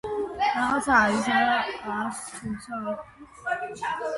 რაცაღა 0.45 0.95
არის, 1.01 1.27
არა 1.41 1.59
არს, 1.97 2.23
თუმცა 2.39 2.81
არ 2.81 2.91
ედგნეს 2.95 3.45
ბუდენი. 3.45 3.89